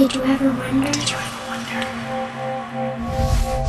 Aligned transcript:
Did 0.00 0.14
you 0.14 0.22
ever 0.22 0.48
wonder? 0.48 0.90
Did 0.92 1.10
you 1.10 1.16
ever 1.18 1.46
wonder? 1.46 1.86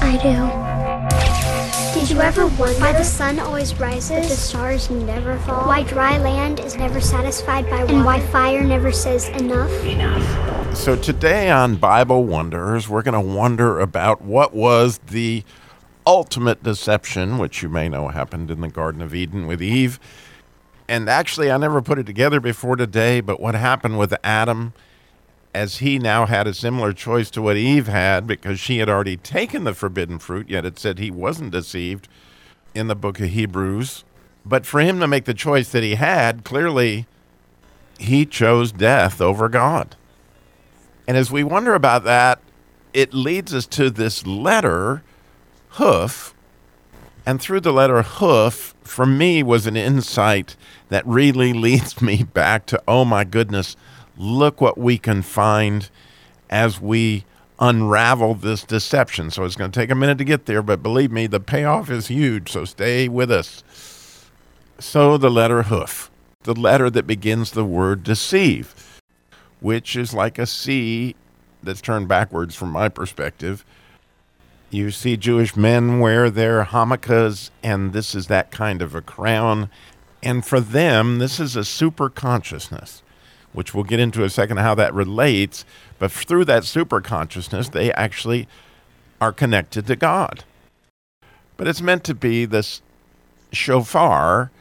I 0.01 0.17
do. 0.23 1.99
Did 1.99 2.09
you 2.09 2.21
ever 2.21 2.47
wonder 2.47 2.79
why 2.79 2.93
the 2.93 3.03
sun 3.03 3.37
always 3.37 3.77
rises, 3.77 4.11
but 4.11 4.29
the 4.29 4.35
stars 4.37 4.89
never 4.89 5.37
fall? 5.39 5.67
Why 5.67 5.83
dry 5.83 6.17
land 6.19 6.61
is 6.61 6.77
never 6.77 7.01
satisfied 7.01 7.69
by 7.69 7.81
water? 7.81 7.95
And 7.95 8.05
why 8.05 8.21
fire 8.21 8.63
never 8.63 8.93
says 8.93 9.27
enough? 9.27 9.69
Enough. 9.83 10.77
So 10.77 10.95
today 10.95 11.51
on 11.51 11.75
Bible 11.75 12.23
Wonders, 12.23 12.87
we're 12.87 13.03
going 13.03 13.13
to 13.13 13.35
wonder 13.35 13.81
about 13.81 14.21
what 14.21 14.53
was 14.53 14.99
the 14.99 15.43
ultimate 16.07 16.63
deception, 16.63 17.39
which 17.39 17.61
you 17.61 17.67
may 17.67 17.89
know 17.89 18.07
happened 18.07 18.49
in 18.49 18.61
the 18.61 18.69
Garden 18.69 19.01
of 19.01 19.13
Eden 19.13 19.47
with 19.47 19.61
Eve. 19.61 19.99
And 20.87 21.09
actually, 21.09 21.51
I 21.51 21.57
never 21.57 21.81
put 21.81 21.99
it 21.99 22.05
together 22.05 22.39
before 22.39 22.77
today, 22.77 23.19
but 23.19 23.41
what 23.41 23.53
happened 23.53 23.99
with 23.99 24.15
Adam 24.23 24.71
as 25.53 25.77
he 25.77 25.99
now 25.99 26.25
had 26.25 26.47
a 26.47 26.53
similar 26.53 26.93
choice 26.93 27.29
to 27.31 27.41
what 27.41 27.57
Eve 27.57 27.87
had 27.87 28.25
because 28.25 28.59
she 28.59 28.77
had 28.77 28.89
already 28.89 29.17
taken 29.17 29.63
the 29.63 29.73
forbidden 29.73 30.19
fruit, 30.19 30.49
yet 30.49 30.65
it 30.65 30.79
said 30.79 30.97
he 30.97 31.11
wasn't 31.11 31.51
deceived 31.51 32.07
in 32.73 32.87
the 32.87 32.95
book 32.95 33.19
of 33.19 33.29
Hebrews. 33.29 34.03
But 34.45 34.65
for 34.65 34.79
him 34.79 34.99
to 34.99 35.07
make 35.07 35.25
the 35.25 35.33
choice 35.33 35.69
that 35.71 35.83
he 35.83 35.95
had, 35.95 36.43
clearly 36.43 37.05
he 37.99 38.25
chose 38.25 38.71
death 38.71 39.21
over 39.21 39.49
God. 39.49 39.95
And 41.07 41.17
as 41.17 41.31
we 41.31 41.43
wonder 41.43 41.73
about 41.73 42.03
that, 42.05 42.39
it 42.93 43.13
leads 43.13 43.53
us 43.53 43.65
to 43.67 43.89
this 43.89 44.25
letter, 44.25 45.03
Kuf. 45.73 46.33
And 47.25 47.39
through 47.39 47.61
the 47.61 47.73
letter 47.73 48.01
Kuf, 48.01 48.73
for 48.83 49.05
me, 49.05 49.43
was 49.43 49.67
an 49.67 49.77
insight 49.77 50.55
that 50.89 51.05
really 51.05 51.53
leads 51.67 52.01
me 52.01 52.23
back 52.23 52.65
to, 52.67 52.81
oh 52.87 53.05
my 53.05 53.23
goodness, 53.23 53.75
look 54.21 54.61
what 54.61 54.77
we 54.77 54.99
can 54.99 55.23
find 55.23 55.89
as 56.49 56.79
we 56.79 57.25
unravel 57.59 58.35
this 58.35 58.63
deception. 58.63 59.31
So 59.31 59.43
it's 59.43 59.55
going 59.55 59.71
to 59.71 59.79
take 59.79 59.89
a 59.89 59.95
minute 59.95 60.19
to 60.19 60.23
get 60.23 60.45
there, 60.45 60.61
but 60.61 60.83
believe 60.83 61.11
me, 61.11 61.27
the 61.27 61.39
payoff 61.39 61.89
is 61.89 62.07
huge. 62.07 62.51
So 62.51 62.65
stay 62.65 63.07
with 63.07 63.31
us. 63.31 63.63
So 64.79 65.17
the 65.17 65.29
letter 65.29 65.63
kuf, 65.63 66.09
the 66.43 66.53
letter 66.53 66.89
that 66.91 67.07
begins 67.07 67.51
the 67.51 67.65
word 67.65 68.03
deceive, 68.03 68.99
which 69.59 69.95
is 69.95 70.13
like 70.13 70.37
a 70.37 70.45
C 70.45 71.15
that's 71.63 71.81
turned 71.81 72.07
backwards 72.07 72.55
from 72.55 72.71
my 72.71 72.89
perspective. 72.89 73.65
You 74.69 74.91
see 74.91 75.17
Jewish 75.17 75.55
men 75.55 75.99
wear 75.99 76.29
their 76.29 76.63
yarmulkes, 76.63 77.49
and 77.61 77.91
this 77.91 78.15
is 78.15 78.27
that 78.27 78.51
kind 78.51 78.81
of 78.81 78.95
a 78.95 79.01
crown. 79.01 79.69
And 80.23 80.45
for 80.45 80.59
them, 80.59 81.17
this 81.19 81.39
is 81.39 81.55
a 81.55 81.65
super 81.65 82.09
consciousness 82.09 83.03
which 83.53 83.73
we'll 83.73 83.83
get 83.83 83.99
into 83.99 84.23
a 84.23 84.29
second 84.29 84.57
how 84.57 84.75
that 84.75 84.93
relates. 84.93 85.65
But 85.99 86.11
through 86.11 86.45
that 86.45 86.63
super 86.63 87.01
consciousness, 87.01 87.69
they 87.69 87.91
actually 87.93 88.47
are 89.19 89.31
connected 89.31 89.87
to 89.87 89.95
God. 89.95 90.43
But 91.57 91.67
it's 91.67 91.81
meant 91.81 92.03
to 92.05 92.15
be 92.15 92.45
this 92.45 92.81
shofar, 93.51 94.51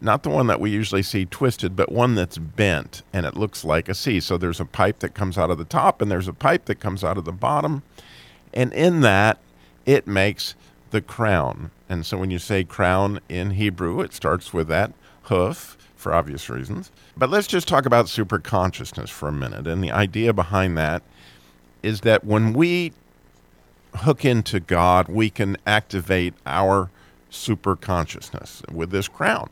not 0.00 0.22
the 0.22 0.30
one 0.30 0.48
that 0.48 0.60
we 0.60 0.70
usually 0.70 1.02
see 1.02 1.24
twisted, 1.24 1.76
but 1.76 1.92
one 1.92 2.14
that's 2.14 2.38
bent 2.38 3.02
and 3.12 3.24
it 3.24 3.36
looks 3.36 3.64
like 3.64 3.88
a 3.88 3.94
C. 3.94 4.20
So 4.20 4.36
there's 4.36 4.60
a 4.60 4.64
pipe 4.64 4.98
that 4.98 5.14
comes 5.14 5.38
out 5.38 5.50
of 5.50 5.58
the 5.58 5.64
top 5.64 6.02
and 6.02 6.10
there's 6.10 6.28
a 6.28 6.32
pipe 6.32 6.66
that 6.66 6.80
comes 6.80 7.04
out 7.04 7.16
of 7.16 7.24
the 7.24 7.32
bottom. 7.32 7.82
And 8.52 8.72
in 8.72 9.00
that, 9.00 9.38
it 9.86 10.06
makes 10.06 10.54
the 10.90 11.00
crown. 11.00 11.70
And 11.88 12.04
so 12.04 12.18
when 12.18 12.30
you 12.30 12.38
say 12.38 12.64
crown 12.64 13.20
in 13.28 13.52
Hebrew, 13.52 14.00
it 14.00 14.12
starts 14.12 14.52
with 14.52 14.68
that 14.68 14.92
kuf 15.24 15.76
for 16.02 16.12
obvious 16.12 16.50
reasons. 16.50 16.90
But 17.16 17.30
let's 17.30 17.46
just 17.46 17.68
talk 17.68 17.86
about 17.86 18.08
super 18.08 18.38
consciousness 18.38 19.08
for 19.08 19.28
a 19.28 19.32
minute. 19.32 19.66
And 19.66 19.82
the 19.82 19.92
idea 19.92 20.32
behind 20.32 20.76
that 20.76 21.02
is 21.82 22.02
that 22.02 22.24
when 22.24 22.52
we 22.52 22.92
hook 23.96 24.24
into 24.24 24.60
God, 24.60 25.08
we 25.08 25.30
can 25.30 25.56
activate 25.66 26.34
our 26.44 26.90
super 27.30 27.76
consciousness 27.76 28.62
with 28.70 28.90
this 28.90 29.08
crown. 29.08 29.48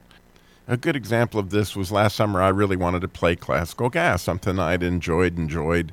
A 0.69 0.76
good 0.76 0.97
example 0.97 1.41
of 1.41 1.50
this 1.50 1.75
was 1.75 1.91
last 1.91 2.16
summer. 2.16 2.41
I 2.41 2.48
really 2.48 2.76
wanted 2.76 3.00
to 3.00 3.08
play 3.08 3.34
classical 3.34 3.88
gas, 3.88 4.22
something 4.22 4.58
I'd 4.58 4.82
enjoyed, 4.82 5.36
enjoyed 5.38 5.92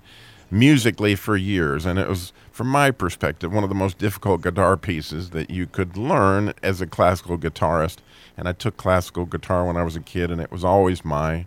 musically 0.49 1.15
for 1.15 1.35
years. 1.35 1.85
And 1.85 1.99
it 1.99 2.07
was, 2.07 2.33
from 2.51 2.67
my 2.67 2.91
perspective, 2.91 3.53
one 3.53 3.63
of 3.63 3.69
the 3.69 3.75
most 3.75 3.97
difficult 3.97 4.41
guitar 4.41 4.77
pieces 4.77 5.31
that 5.31 5.49
you 5.49 5.67
could 5.67 5.97
learn 5.97 6.53
as 6.63 6.81
a 6.81 6.87
classical 6.87 7.37
guitarist. 7.37 7.97
And 8.37 8.47
I 8.47 8.53
took 8.53 8.77
classical 8.77 9.25
guitar 9.25 9.65
when 9.65 9.77
I 9.77 9.83
was 9.83 9.95
a 9.95 10.01
kid, 10.01 10.31
and 10.31 10.39
it 10.39 10.51
was 10.51 10.63
always 10.63 11.03
my 11.03 11.45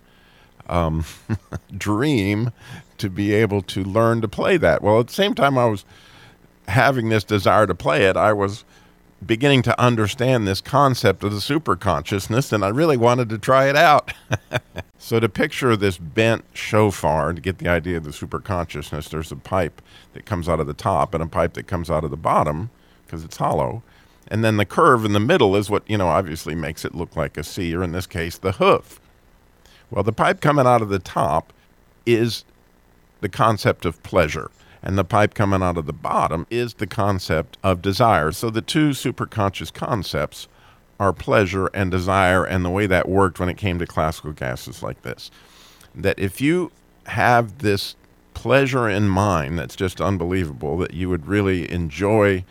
um, 0.69 1.05
dream 1.77 2.53
to 2.99 3.09
be 3.09 3.33
able 3.33 3.63
to 3.63 3.83
learn 3.83 4.21
to 4.21 4.29
play 4.29 4.57
that. 4.57 4.83
Well, 4.83 5.01
at 5.01 5.09
the 5.09 5.13
same 5.13 5.35
time, 5.35 5.57
I 5.57 5.67
was 5.67 5.85
having 6.69 7.09
this 7.09 7.25
desire 7.25 7.67
to 7.67 7.75
play 7.75 8.05
it, 8.05 8.17
I 8.17 8.33
was 8.33 8.65
beginning 9.25 9.63
to 9.63 9.81
understand 9.81 10.47
this 10.47 10.61
concept 10.61 11.23
of 11.25 11.33
the 11.33 11.41
super 11.41 11.77
consciousness, 11.77 12.53
and 12.53 12.65
I 12.65 12.69
really 12.69 12.97
wanted 12.97 13.29
to 13.31 13.39
try 13.39 13.69
it 13.69 13.77
out. 13.77 14.13
so, 14.99 15.21
to 15.21 15.29
picture 15.29 15.77
this 15.77 15.99
bent 15.99 16.45
shofar, 16.55 17.33
to 17.33 17.41
get 17.41 17.59
the 17.59 17.69
idea 17.69 17.99
of 17.99 18.05
the 18.05 18.13
super 18.13 18.41
consciousness, 18.41 19.09
there's 19.09 19.33
a 19.33 19.37
pipe 19.37 19.83
that 20.15 20.27
comes 20.27 20.49
out 20.49 20.61
of 20.61 20.67
the 20.67 20.75
top 20.75 21.15
and 21.15 21.23
a 21.23 21.27
pipe 21.27 21.55
that 21.55 21.67
comes 21.67 21.91
out 21.91 22.05
of 22.05 22.11
the 22.11 22.17
bottom 22.17 22.71
because 23.05 23.25
it's 23.25 23.37
hollow. 23.37 23.83
And 24.29 24.45
then 24.45 24.57
the 24.57 24.65
curve 24.65 25.05
in 25.05 25.13
the 25.13 25.21
middle 25.21 25.57
is 25.57 25.69
what, 25.69 25.83
you 25.91 25.99
know, 25.99 26.09
obviously 26.09 26.55
makes 26.55 26.85
it 26.85 26.95
look 26.95 27.17
like 27.17 27.37
a 27.37 27.43
C, 27.43 27.75
or 27.75 27.83
in 27.83 27.93
this 27.93 28.07
case, 28.07 28.39
the 28.39 28.53
kuf. 28.53 28.99
Well, 29.91 30.05
the 30.05 30.13
pipe 30.13 30.41
coming 30.41 30.67
out 30.67 30.83
of 30.83 30.89
the 30.89 31.01
top 31.01 31.53
is 32.07 32.45
the 33.21 33.29
concept 33.29 33.85
of 33.85 34.03
pleasure 34.03 34.51
and 34.83 34.97
the 34.97 35.05
pipe 35.05 35.35
coming 35.35 35.63
out 35.63 35.77
of 35.77 35.87
the 35.87 35.93
bottom 35.93 36.47
is 36.51 36.75
the 36.75 36.87
concept 36.87 37.59
of 37.63 37.83
desire. 37.83 38.33
So 38.33 38.51
the 38.51 38.63
two 38.63 38.91
superconscious 38.91 39.73
concepts 39.73 40.49
are 40.99 41.13
pleasure 41.13 41.69
and 41.69 41.91
desire, 41.91 42.45
and 42.45 42.65
the 42.65 42.71
way 42.71 42.87
that 42.87 43.09
worked 43.09 43.41
when 43.41 43.49
it 43.49 43.57
came 43.57 43.79
to 43.79 43.87
classical 43.87 44.33
gases 44.33 44.83
like 44.83 45.03
this. 45.03 45.31
That 45.95 46.19
if 46.19 46.41
you 46.41 46.71
have 47.07 47.59
this 47.59 47.97
pleasure 48.35 48.89
in 48.89 49.09
mind 49.09 49.59
that's 49.59 49.77
just 49.77 50.01
unbelievable, 50.01 50.77
that 50.79 50.95
you 50.95 51.09
would 51.09 51.27
really 51.27 51.71
enjoy 51.71 52.45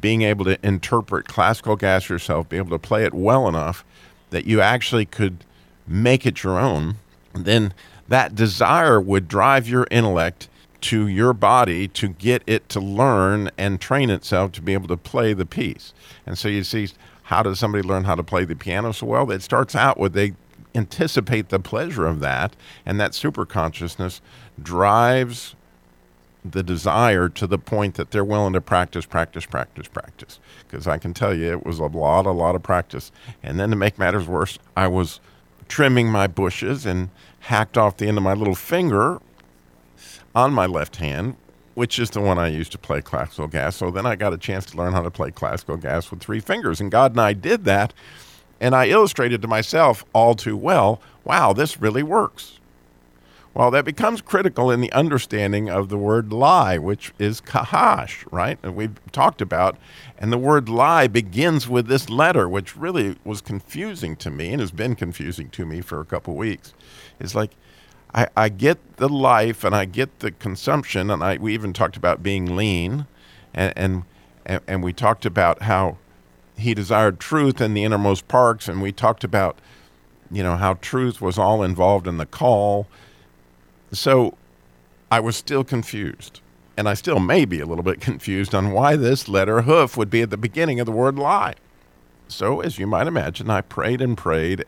being 0.00 0.22
able 0.22 0.44
to 0.46 0.58
interpret 0.66 1.28
classical 1.28 1.76
gas 1.76 2.08
yourself, 2.08 2.48
be 2.48 2.56
able 2.56 2.70
to 2.70 2.78
play 2.78 3.04
it 3.04 3.12
well 3.12 3.46
enough 3.46 3.84
that 4.30 4.46
you 4.46 4.60
actually 4.60 5.04
could 5.04 5.44
make 5.86 6.24
it 6.24 6.42
your 6.42 6.58
own, 6.58 6.96
then 7.34 7.74
that 8.08 8.34
desire 8.34 9.00
would 9.00 9.28
drive 9.28 9.68
your 9.68 9.86
intellect 9.90 10.48
to 10.82 11.06
your 11.06 11.32
body 11.32 11.88
to 11.88 12.08
get 12.08 12.42
it 12.46 12.68
to 12.70 12.80
learn 12.80 13.50
and 13.58 13.80
train 13.80 14.10
itself 14.10 14.52
to 14.52 14.62
be 14.62 14.72
able 14.72 14.88
to 14.88 14.96
play 14.96 15.32
the 15.32 15.46
piece. 15.46 15.92
And 16.26 16.38
so 16.38 16.48
you 16.48 16.64
see, 16.64 16.88
how 17.24 17.42
does 17.42 17.58
somebody 17.58 17.86
learn 17.86 18.04
how 18.04 18.14
to 18.14 18.22
play 18.22 18.44
the 18.44 18.56
piano 18.56 18.92
so 18.92 19.06
well? 19.06 19.30
It 19.30 19.42
starts 19.42 19.74
out 19.74 19.98
with 19.98 20.12
they 20.12 20.34
anticipate 20.74 21.48
the 21.48 21.58
pleasure 21.58 22.06
of 22.06 22.20
that, 22.20 22.54
and 22.86 23.00
that 23.00 23.14
super 23.14 23.44
consciousness 23.44 24.20
drives 24.62 25.54
the 26.44 26.62
desire 26.62 27.28
to 27.28 27.46
the 27.46 27.58
point 27.58 27.94
that 27.96 28.10
they're 28.10 28.24
willing 28.24 28.54
to 28.54 28.60
practice, 28.60 29.04
practice, 29.04 29.44
practice, 29.44 29.88
practice. 29.88 30.40
Because 30.66 30.86
I 30.86 30.98
can 30.98 31.12
tell 31.12 31.34
you, 31.34 31.50
it 31.52 31.66
was 31.66 31.78
a 31.78 31.84
lot, 31.84 32.26
a 32.26 32.30
lot 32.30 32.54
of 32.54 32.62
practice. 32.62 33.12
And 33.42 33.60
then 33.60 33.70
to 33.70 33.76
make 33.76 33.98
matters 33.98 34.26
worse, 34.26 34.58
I 34.76 34.88
was 34.88 35.20
trimming 35.68 36.08
my 36.08 36.26
bushes 36.26 36.86
and 36.86 37.10
hacked 37.40 37.76
off 37.76 37.96
the 37.96 38.06
end 38.06 38.16
of 38.16 38.24
my 38.24 38.32
little 38.34 38.54
finger 38.54 39.20
on 40.34 40.52
my 40.52 40.66
left 40.66 40.96
hand, 40.96 41.36
which 41.74 41.98
is 41.98 42.10
the 42.10 42.20
one 42.20 42.38
I 42.38 42.48
use 42.48 42.68
to 42.70 42.78
play 42.78 43.00
classical 43.00 43.46
gas. 43.46 43.76
So 43.76 43.90
then 43.90 44.06
I 44.06 44.16
got 44.16 44.32
a 44.32 44.38
chance 44.38 44.66
to 44.66 44.76
learn 44.76 44.92
how 44.92 45.02
to 45.02 45.10
play 45.10 45.30
classical 45.30 45.76
gas 45.76 46.10
with 46.10 46.20
three 46.20 46.40
fingers. 46.40 46.80
And 46.80 46.90
God 46.90 47.12
and 47.12 47.20
I 47.20 47.32
did 47.32 47.64
that. 47.64 47.92
And 48.60 48.74
I 48.74 48.88
illustrated 48.88 49.40
to 49.42 49.48
myself 49.48 50.04
all 50.12 50.34
too 50.34 50.56
well 50.56 51.00
wow, 51.24 51.52
this 51.52 51.80
really 51.80 52.02
works. 52.02 52.58
Well, 53.52 53.70
that 53.72 53.84
becomes 53.84 54.20
critical 54.20 54.70
in 54.70 54.80
the 54.80 54.92
understanding 54.92 55.68
of 55.68 55.88
the 55.88 55.98
word 55.98 56.32
lie, 56.32 56.78
which 56.78 57.12
is 57.18 57.40
kahash, 57.40 58.24
right? 58.30 58.58
And 58.62 58.76
we've 58.76 58.98
talked 59.10 59.40
about. 59.40 59.76
And 60.18 60.32
the 60.32 60.38
word 60.38 60.68
lie 60.68 61.08
begins 61.08 61.68
with 61.68 61.88
this 61.88 62.08
letter, 62.08 62.48
which 62.48 62.76
really 62.76 63.16
was 63.24 63.40
confusing 63.40 64.14
to 64.16 64.30
me 64.30 64.52
and 64.52 64.60
has 64.60 64.70
been 64.70 64.94
confusing 64.94 65.50
to 65.50 65.66
me 65.66 65.80
for 65.80 66.00
a 66.00 66.04
couple 66.04 66.36
weeks. 66.36 66.74
It's 67.18 67.34
like, 67.34 67.50
I, 68.14 68.28
I 68.36 68.48
get 68.48 68.96
the 68.96 69.08
life 69.08 69.64
and 69.64 69.74
I 69.74 69.84
get 69.84 70.20
the 70.20 70.30
consumption, 70.32 71.10
and 71.10 71.22
I 71.22 71.36
we 71.36 71.54
even 71.54 71.72
talked 71.72 71.96
about 71.96 72.22
being 72.22 72.56
lean, 72.56 73.06
and 73.54 73.72
and 73.76 74.04
and 74.66 74.82
we 74.82 74.92
talked 74.92 75.24
about 75.24 75.62
how 75.62 75.98
he 76.56 76.74
desired 76.74 77.20
truth 77.20 77.60
in 77.60 77.74
the 77.74 77.84
innermost 77.84 78.28
parts, 78.28 78.68
and 78.68 78.82
we 78.82 78.92
talked 78.92 79.24
about 79.24 79.58
you 80.30 80.42
know 80.42 80.56
how 80.56 80.74
truth 80.74 81.20
was 81.20 81.38
all 81.38 81.62
involved 81.62 82.06
in 82.06 82.18
the 82.18 82.26
call. 82.26 82.86
So 83.92 84.36
I 85.10 85.20
was 85.20 85.36
still 85.36 85.64
confused, 85.64 86.40
and 86.76 86.88
I 86.88 86.94
still 86.94 87.20
may 87.20 87.44
be 87.44 87.60
a 87.60 87.66
little 87.66 87.84
bit 87.84 88.00
confused 88.00 88.54
on 88.54 88.72
why 88.72 88.96
this 88.96 89.28
letter 89.28 89.62
kuf 89.62 89.96
would 89.96 90.10
be 90.10 90.22
at 90.22 90.30
the 90.30 90.36
beginning 90.36 90.80
of 90.80 90.86
the 90.86 90.92
word 90.92 91.18
lie. 91.18 91.54
So, 92.28 92.60
as 92.60 92.78
you 92.78 92.86
might 92.86 93.08
imagine, 93.08 93.50
I 93.50 93.60
prayed 93.60 94.00
and 94.00 94.16
prayed 94.16 94.64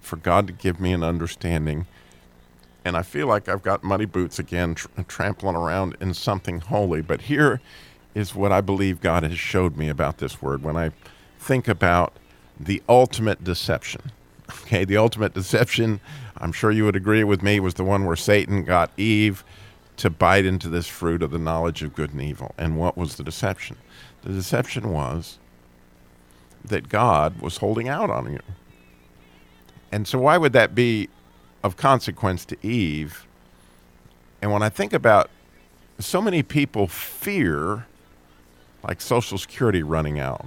for 0.00 0.16
God 0.16 0.46
to 0.46 0.52
give 0.52 0.80
me 0.80 0.92
an 0.92 1.02
understanding 1.02 1.86
and 2.84 2.96
I 2.96 3.02
feel 3.02 3.26
like 3.26 3.48
I've 3.48 3.62
got 3.62 3.84
muddy 3.84 4.04
boots 4.04 4.38
again, 4.38 4.74
tr- 4.74 4.88
trampling 5.06 5.56
around 5.56 5.96
in 6.00 6.14
something 6.14 6.60
holy. 6.60 7.00
But 7.00 7.22
here 7.22 7.60
is 8.14 8.34
what 8.34 8.52
I 8.52 8.60
believe 8.60 9.00
God 9.00 9.22
has 9.22 9.38
showed 9.38 9.76
me 9.76 9.88
about 9.88 10.18
this 10.18 10.42
word 10.42 10.62
when 10.62 10.76
I 10.76 10.90
think 11.38 11.68
about 11.68 12.12
the 12.58 12.82
ultimate 12.88 13.44
deception. 13.44 14.02
Okay, 14.64 14.84
the 14.84 14.98
ultimate 14.98 15.32
deception, 15.32 15.98
I'm 16.36 16.52
sure 16.52 16.70
you 16.70 16.84
would 16.84 16.96
agree 16.96 17.24
with 17.24 17.42
me, 17.42 17.58
was 17.58 17.74
the 17.74 17.84
one 17.84 18.04
where 18.04 18.16
Satan 18.16 18.64
got 18.64 18.90
Eve 18.98 19.44
to 19.96 20.10
bite 20.10 20.44
into 20.44 20.68
this 20.68 20.86
fruit 20.86 21.22
of 21.22 21.30
the 21.30 21.38
knowledge 21.38 21.82
of 21.82 21.94
good 21.94 22.12
and 22.12 22.20
evil. 22.20 22.54
And 22.58 22.76
what 22.76 22.96
was 22.96 23.16
the 23.16 23.22
deception? 23.22 23.76
The 24.22 24.32
deception 24.32 24.90
was 24.90 25.38
that 26.64 26.90
God 26.90 27.40
was 27.40 27.58
holding 27.58 27.88
out 27.88 28.10
on 28.10 28.30
you. 28.30 28.40
And 29.90 30.06
so, 30.06 30.18
why 30.18 30.36
would 30.36 30.52
that 30.52 30.74
be 30.74 31.08
of 31.62 31.76
consequence 31.76 32.44
to 32.46 32.66
Eve? 32.66 33.26
And 34.40 34.52
when 34.52 34.62
I 34.62 34.68
think 34.68 34.92
about 34.92 35.30
so 35.98 36.20
many 36.20 36.42
people 36.42 36.88
fear 36.88 37.86
like 38.82 39.00
Social 39.00 39.38
Security 39.38 39.82
running 39.82 40.18
out, 40.18 40.46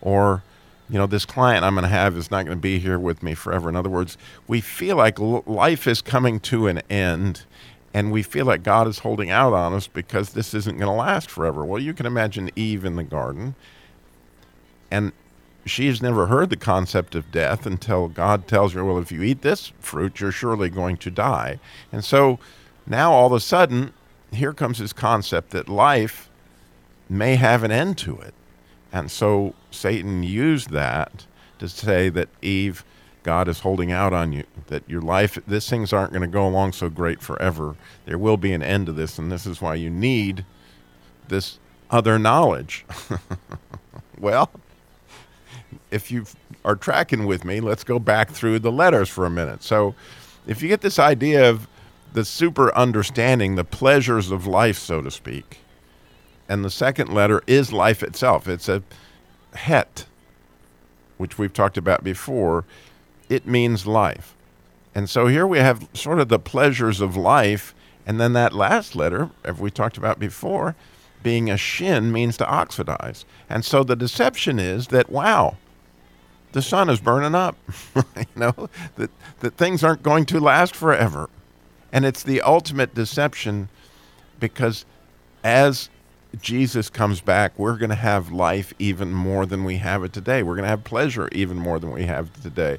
or 0.00 0.42
you 0.88 0.98
know, 0.98 1.06
this 1.06 1.26
client 1.26 1.64
I'm 1.64 1.74
going 1.74 1.82
to 1.82 1.88
have 1.88 2.16
is 2.16 2.30
not 2.30 2.44
going 2.44 2.56
to 2.56 2.62
be 2.62 2.78
here 2.78 2.98
with 2.98 3.22
me 3.22 3.34
forever. 3.34 3.68
In 3.68 3.76
other 3.76 3.90
words, 3.90 4.16
we 4.46 4.60
feel 4.60 4.96
like 4.96 5.18
l- 5.18 5.42
life 5.46 5.86
is 5.86 6.00
coming 6.00 6.38
to 6.40 6.68
an 6.68 6.80
end, 6.88 7.44
and 7.92 8.12
we 8.12 8.22
feel 8.22 8.46
like 8.46 8.62
God 8.62 8.86
is 8.86 9.00
holding 9.00 9.28
out 9.30 9.52
on 9.52 9.74
us 9.74 9.88
because 9.88 10.30
this 10.30 10.54
isn't 10.54 10.78
going 10.78 10.90
to 10.90 10.96
last 10.96 11.28
forever. 11.28 11.64
Well, 11.64 11.82
you 11.82 11.92
can 11.92 12.06
imagine 12.06 12.50
Eve 12.54 12.84
in 12.84 12.96
the 12.96 13.02
garden, 13.02 13.56
and 14.90 15.12
she 15.66 15.88
has 15.88 16.00
never 16.00 16.26
heard 16.26 16.50
the 16.50 16.56
concept 16.56 17.14
of 17.14 17.32
death 17.32 17.66
until 17.66 18.08
God 18.08 18.46
tells 18.46 18.72
her, 18.72 18.84
Well, 18.84 18.98
if 18.98 19.12
you 19.12 19.22
eat 19.22 19.42
this 19.42 19.72
fruit, 19.80 20.20
you're 20.20 20.32
surely 20.32 20.70
going 20.70 20.96
to 20.98 21.10
die. 21.10 21.58
And 21.92 22.04
so 22.04 22.38
now 22.86 23.12
all 23.12 23.26
of 23.26 23.32
a 23.32 23.40
sudden, 23.40 23.92
here 24.32 24.52
comes 24.52 24.78
this 24.78 24.92
concept 24.92 25.50
that 25.50 25.68
life 25.68 26.30
may 27.08 27.36
have 27.36 27.62
an 27.62 27.70
end 27.70 27.98
to 27.98 28.18
it. 28.18 28.34
And 28.92 29.10
so 29.10 29.54
Satan 29.70 30.22
used 30.22 30.70
that 30.70 31.26
to 31.58 31.68
say 31.68 32.08
that 32.10 32.28
Eve, 32.42 32.84
God 33.22 33.48
is 33.48 33.60
holding 33.60 33.90
out 33.90 34.12
on 34.12 34.32
you, 34.32 34.44
that 34.68 34.88
your 34.88 35.00
life, 35.00 35.38
these 35.46 35.68
things 35.68 35.92
aren't 35.92 36.12
going 36.12 36.22
to 36.22 36.28
go 36.28 36.46
along 36.46 36.72
so 36.72 36.88
great 36.88 37.20
forever. 37.20 37.76
There 38.04 38.18
will 38.18 38.36
be 38.36 38.52
an 38.52 38.62
end 38.62 38.86
to 38.86 38.92
this, 38.92 39.18
and 39.18 39.30
this 39.32 39.46
is 39.46 39.60
why 39.60 39.74
you 39.74 39.90
need 39.90 40.44
this 41.28 41.58
other 41.90 42.18
knowledge. 42.18 42.84
well, 44.18 44.50
if 45.90 46.10
you 46.10 46.26
are 46.64 46.76
tracking 46.76 47.26
with 47.26 47.44
me, 47.44 47.60
let's 47.60 47.84
go 47.84 47.98
back 47.98 48.30
through 48.30 48.58
the 48.58 48.72
letters 48.72 49.08
for 49.08 49.26
a 49.26 49.30
minute. 49.30 49.62
So, 49.62 49.94
if 50.46 50.62
you 50.62 50.68
get 50.68 50.80
this 50.80 50.98
idea 50.98 51.48
of 51.50 51.66
the 52.12 52.24
super 52.24 52.74
understanding, 52.76 53.56
the 53.56 53.64
pleasures 53.64 54.30
of 54.30 54.46
life, 54.46 54.78
so 54.78 55.02
to 55.02 55.10
speak, 55.10 55.60
and 56.48 56.64
the 56.64 56.70
second 56.70 57.12
letter 57.12 57.42
is 57.46 57.72
life 57.72 58.02
itself. 58.02 58.46
It's 58.48 58.68
a 58.68 58.82
het, 59.54 60.06
which 61.16 61.38
we've 61.38 61.52
talked 61.52 61.76
about 61.76 62.04
before. 62.04 62.64
It 63.28 63.46
means 63.46 63.86
life. 63.86 64.34
And 64.94 65.10
so 65.10 65.26
here 65.26 65.46
we 65.46 65.58
have 65.58 65.88
sort 65.92 66.20
of 66.20 66.28
the 66.28 66.38
pleasures 66.38 67.00
of 67.00 67.16
life. 67.16 67.74
And 68.06 68.20
then 68.20 68.32
that 68.34 68.52
last 68.52 68.94
letter, 68.94 69.30
as 69.44 69.58
we 69.58 69.70
talked 69.70 69.96
about 69.96 70.18
before, 70.18 70.76
being 71.22 71.50
a 71.50 71.56
shin 71.56 72.12
means 72.12 72.36
to 72.36 72.48
oxidize. 72.48 73.24
And 73.50 73.64
so 73.64 73.82
the 73.82 73.96
deception 73.96 74.60
is 74.60 74.88
that, 74.88 75.10
wow, 75.10 75.56
the 76.52 76.62
sun 76.62 76.88
is 76.88 77.00
burning 77.00 77.34
up. 77.34 77.56
you 78.16 78.24
know, 78.34 78.68
that, 78.96 79.10
that 79.40 79.56
things 79.56 79.84
aren't 79.84 80.02
going 80.02 80.24
to 80.26 80.40
last 80.40 80.74
forever. 80.74 81.28
And 81.92 82.04
it's 82.04 82.22
the 82.22 82.40
ultimate 82.42 82.94
deception 82.94 83.68
because 84.40 84.84
as 85.44 85.88
Jesus 86.40 86.90
comes 86.90 87.20
back, 87.20 87.58
we're 87.58 87.76
going 87.76 87.90
to 87.90 87.96
have 87.96 88.30
life 88.30 88.74
even 88.78 89.12
more 89.12 89.46
than 89.46 89.64
we 89.64 89.76
have 89.76 90.04
it 90.04 90.12
today. 90.12 90.42
We're 90.42 90.54
going 90.54 90.64
to 90.64 90.70
have 90.70 90.84
pleasure 90.84 91.28
even 91.32 91.56
more 91.56 91.78
than 91.78 91.92
we 91.92 92.04
have 92.04 92.42
today. 92.42 92.78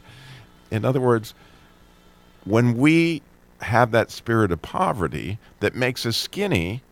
In 0.70 0.86
other 0.86 1.02
words, 1.02 1.34
when 2.44 2.78
we 2.78 3.22
have 3.62 3.92
that 3.92 4.12
spirit 4.12 4.52
of 4.52 4.62
poverty 4.62 5.40
that 5.60 5.76
makes 5.76 6.06
us 6.06 6.16
skinny, 6.16 6.84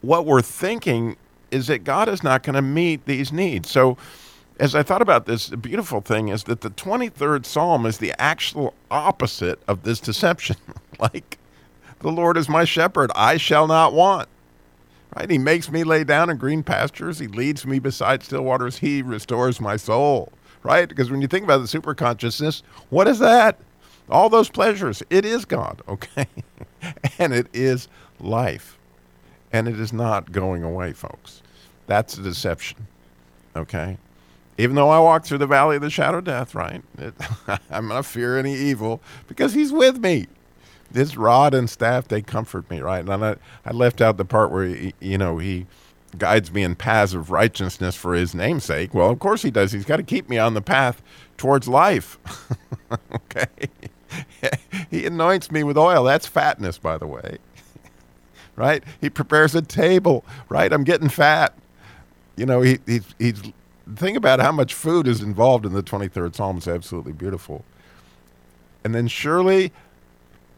what 0.00 0.26
we're 0.26 0.42
thinking 0.42 1.16
is 1.50 1.66
that 1.68 1.84
God 1.84 2.08
is 2.08 2.22
not 2.22 2.42
going 2.42 2.54
to 2.54 2.62
meet 2.62 3.06
these 3.06 3.32
needs. 3.32 3.70
So, 3.70 3.96
as 4.60 4.74
I 4.74 4.82
thought 4.82 5.00
about 5.00 5.24
this, 5.24 5.48
the 5.48 5.56
beautiful 5.56 6.02
thing 6.02 6.28
is 6.28 6.44
that 6.44 6.60
the 6.60 6.68
23rd 6.70 7.46
Psalm 7.46 7.86
is 7.86 7.96
the 7.96 8.12
actual 8.20 8.74
opposite 8.90 9.58
of 9.66 9.84
this 9.84 9.98
deception. 9.98 10.56
like, 11.00 11.38
the 12.00 12.12
Lord 12.12 12.36
is 12.36 12.48
my 12.48 12.64
shepherd, 12.64 13.10
I 13.14 13.38
shall 13.38 13.66
not 13.66 13.94
want. 13.94 14.28
Right? 15.16 15.30
He 15.30 15.38
makes 15.38 15.70
me 15.70 15.82
lay 15.82 16.04
down 16.04 16.28
in 16.28 16.36
green 16.36 16.62
pastures. 16.62 17.18
He 17.18 17.26
leads 17.26 17.66
me 17.66 17.78
beside 17.78 18.22
still 18.22 18.42
waters. 18.42 18.78
He 18.78 19.02
restores 19.02 19.60
my 19.60 19.76
soul. 19.76 20.30
Right? 20.62 20.88
Because 20.88 21.10
when 21.10 21.22
you 21.22 21.26
think 21.26 21.44
about 21.44 21.58
the 21.58 21.66
super 21.66 21.94
consciousness, 21.94 22.62
what 22.90 23.08
is 23.08 23.18
that? 23.18 23.58
All 24.10 24.28
those 24.28 24.50
pleasures. 24.50 25.02
It 25.08 25.24
is 25.24 25.46
God, 25.46 25.80
okay? 25.88 26.26
and 27.18 27.32
it 27.32 27.46
is 27.54 27.88
life. 28.20 28.76
And 29.52 29.66
it 29.66 29.80
is 29.80 29.92
not 29.92 30.32
going 30.32 30.62
away, 30.62 30.92
folks. 30.92 31.42
That's 31.86 32.18
a 32.18 32.22
deception, 32.22 32.86
okay? 33.56 33.96
Even 34.60 34.76
though 34.76 34.90
I 34.90 34.98
walk 34.98 35.24
through 35.24 35.38
the 35.38 35.46
valley 35.46 35.76
of 35.76 35.82
the 35.82 35.90
shadow 35.90 36.18
of 36.18 36.24
death, 36.24 36.54
right? 36.54 36.82
It, 36.98 37.14
I'm 37.70 37.88
not 37.88 38.04
fear 38.04 38.38
any 38.38 38.54
evil 38.54 39.00
because 39.26 39.54
he's 39.54 39.72
with 39.72 39.98
me. 39.98 40.26
This 40.90 41.16
rod 41.16 41.54
and 41.54 41.70
staff 41.70 42.08
they 42.08 42.20
comfort 42.20 42.68
me 42.68 42.80
right? 42.80 43.08
And 43.08 43.24
I, 43.24 43.36
I 43.64 43.70
left 43.72 44.00
out 44.00 44.16
the 44.16 44.24
part 44.24 44.50
where 44.50 44.66
he, 44.66 44.94
you 45.00 45.16
know 45.18 45.38
he 45.38 45.66
guides 46.18 46.52
me 46.52 46.62
in 46.64 46.74
paths 46.74 47.14
of 47.14 47.30
righteousness 47.30 47.94
for 47.94 48.14
his 48.14 48.34
namesake 48.34 48.92
well 48.92 49.10
of 49.10 49.18
course 49.20 49.42
he 49.42 49.50
does. 49.50 49.72
He's 49.72 49.84
got 49.84 49.96
to 49.98 50.02
keep 50.02 50.28
me 50.28 50.36
on 50.38 50.54
the 50.54 50.62
path 50.62 51.02
towards 51.36 51.68
life. 51.68 52.18
Okay? 53.14 53.46
He 54.90 55.06
anoints 55.06 55.52
me 55.52 55.62
with 55.62 55.78
oil. 55.78 56.02
That's 56.02 56.26
fatness 56.26 56.78
by 56.78 56.98
the 56.98 57.06
way. 57.06 57.38
Right? 58.56 58.82
He 59.00 59.08
prepares 59.08 59.54
a 59.54 59.62
table 59.62 60.24
right? 60.48 60.72
I'm 60.72 60.82
getting 60.84 61.08
fat. 61.08 61.56
You 62.36 62.46
know 62.46 62.60
he, 62.62 62.80
he's 62.86 63.14
he's 63.18 63.42
think 63.96 64.16
about 64.16 64.40
how 64.40 64.52
much 64.52 64.74
food 64.74 65.06
is 65.06 65.20
involved 65.20 65.66
in 65.66 65.72
the 65.72 65.82
23rd 65.82 66.34
psalm 66.34 66.58
is 66.58 66.68
absolutely 66.68 67.12
beautiful 67.12 67.64
and 68.84 68.94
then 68.94 69.08
surely 69.08 69.72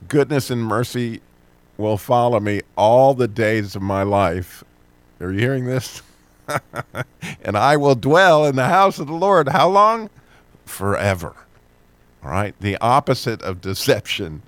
goodness 0.09 0.51
and 0.51 0.63
mercy 0.63 1.21
will 1.77 1.97
follow 1.97 2.41
me 2.41 2.61
all 2.77 3.15
the 3.15 3.29
days 3.29 3.75
of 3.75 3.83
my 3.83 4.03
life. 4.03 4.63
Are 5.21 5.33
you 5.33 5.39
hearing 5.39 5.65
this? 5.65 6.03
and 7.43 7.57
I 7.57 7.77
will 7.77 7.95
dwell 7.95 8.45
in 8.45 8.57
the 8.57 8.67
house 8.67 8.99
of 8.99 9.07
the 9.07 9.15
Lord. 9.15 9.49
How 9.49 9.69
long? 9.69 10.11
Forever. 10.65 11.35
All 12.23 12.31
right? 12.31 12.55
The 12.61 12.77
opposite 12.79 13.43
of 13.43 13.61
deception 13.61 14.43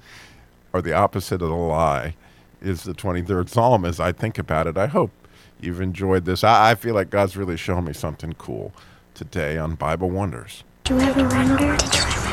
or 0.73 0.83
the 0.83 0.93
opposite 0.93 1.41
of 1.43 1.49
the 1.49 1.55
lie 1.55 2.15
is 2.61 2.83
the 2.83 2.95
23rd 2.95 3.49
Psalm 3.49 3.85
as 3.85 4.01
I 4.01 4.13
think 4.13 4.39
about 4.39 4.67
it. 4.67 4.77
I 4.77 4.87
hope 4.87 5.11
you've 5.65 5.81
enjoyed 5.81 6.25
this. 6.25 6.45
I, 6.45 6.71
I 6.71 6.75
feel 6.75 6.95
like 6.95 7.11
God's 7.11 7.37
really 7.37 7.57
shown 7.57 7.85
me 7.85 7.93
something 7.93 8.35
cool 8.35 8.73
today 9.15 9.59
on 9.59 9.75
Bible 9.75 10.11
Wonders. 10.11 10.65
Do 10.85 10.95
you 10.95 11.01
ever 11.01 11.29
wonder? 11.29 12.24